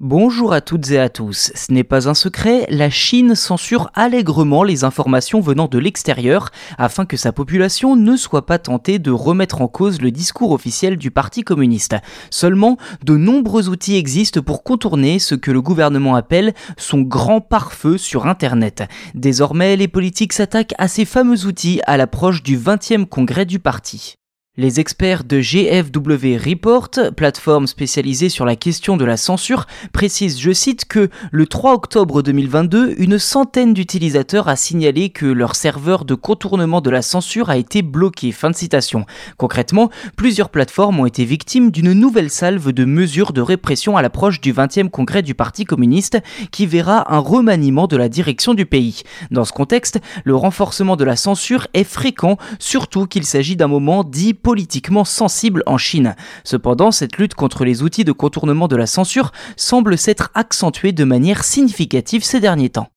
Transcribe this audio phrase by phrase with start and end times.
[0.00, 1.50] Bonjour à toutes et à tous.
[1.56, 7.04] Ce n'est pas un secret, la Chine censure allègrement les informations venant de l'extérieur afin
[7.04, 11.10] que sa population ne soit pas tentée de remettre en cause le discours officiel du
[11.10, 11.96] Parti communiste.
[12.30, 17.98] Seulement, de nombreux outils existent pour contourner ce que le gouvernement appelle son grand pare-feu
[17.98, 18.84] sur Internet.
[19.16, 24.14] Désormais, les politiques s'attaquent à ces fameux outils à l'approche du 20e congrès du parti.
[24.60, 30.50] Les experts de GFW Report, plateforme spécialisée sur la question de la censure, précisent, je
[30.50, 36.16] cite, que le 3 octobre 2022, une centaine d'utilisateurs a signalé que leur serveur de
[36.16, 38.32] contournement de la censure a été bloqué.
[38.32, 39.06] Fin de citation.
[39.36, 44.40] Concrètement, plusieurs plateformes ont été victimes d'une nouvelle salve de mesures de répression à l'approche
[44.40, 46.18] du 20e congrès du Parti communiste
[46.50, 49.02] qui verra un remaniement de la direction du pays.
[49.30, 54.02] Dans ce contexte, le renforcement de la censure est fréquent, surtout qu'il s'agit d'un moment
[54.02, 56.16] dit politiquement sensible en Chine.
[56.42, 61.04] Cependant, cette lutte contre les outils de contournement de la censure semble s'être accentuée de
[61.04, 62.88] manière significative ces derniers temps.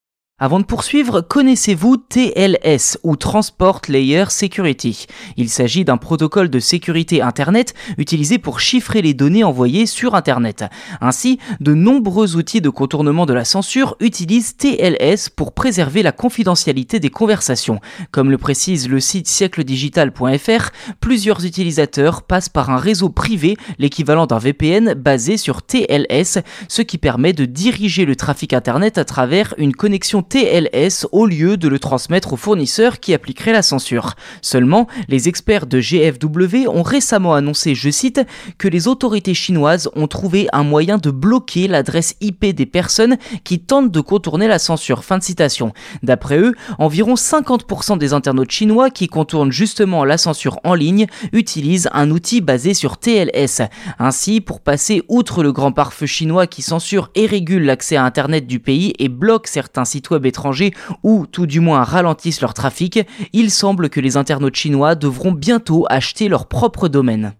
[0.44, 5.06] Avant de poursuivre, connaissez-vous TLS ou Transport Layer Security?
[5.36, 10.64] Il s'agit d'un protocole de sécurité Internet utilisé pour chiffrer les données envoyées sur Internet.
[11.00, 16.98] Ainsi, de nombreux outils de contournement de la censure utilisent TLS pour préserver la confidentialité
[16.98, 17.78] des conversations.
[18.10, 24.38] Comme le précise le site siècledigital.fr, plusieurs utilisateurs passent par un réseau privé, l'équivalent d'un
[24.38, 29.76] VPN basé sur TLS, ce qui permet de diriger le trafic Internet à travers une
[29.76, 34.14] connexion TLS au lieu de le transmettre aux fournisseurs qui appliqueraient la censure.
[34.40, 38.22] Seulement, les experts de GFW ont récemment annoncé, je cite,
[38.56, 43.60] que les autorités chinoises ont trouvé un moyen de bloquer l'adresse IP des personnes qui
[43.60, 45.04] tentent de contourner la censure.
[45.04, 45.74] Fin de citation.
[46.02, 51.90] D'après eux, environ 50% des internautes chinois qui contournent justement la censure en ligne utilisent
[51.92, 53.60] un outil basé sur TLS.
[53.98, 58.46] Ainsi, pour passer outre le grand pare-feu chinois qui censure et régule l'accès à Internet
[58.46, 63.00] du pays et bloque certains sites étrangers ou tout du moins ralentissent leur trafic,
[63.32, 67.34] il semble que les internautes chinois devront bientôt acheter leur propre domaine.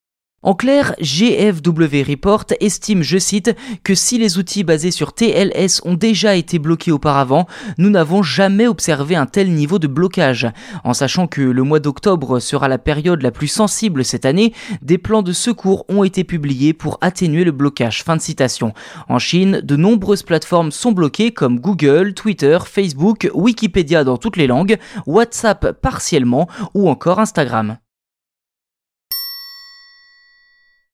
[0.45, 3.55] En clair, GFW Report estime, je cite,
[3.85, 7.47] que si les outils basés sur TLS ont déjà été bloqués auparavant,
[7.79, 10.49] nous n'avons jamais observé un tel niveau de blocage.
[10.83, 14.53] En sachant que le mois d'octobre sera la période la plus sensible cette année,
[14.83, 18.03] des plans de secours ont été publiés pour atténuer le blocage.
[18.03, 18.73] Fin de citation.
[19.09, 24.49] En Chine, de nombreuses plateformes sont bloquées comme Google, Twitter, Facebook, Wikipédia dans toutes les
[24.49, 24.77] langues,
[25.07, 27.77] WhatsApp partiellement ou encore Instagram.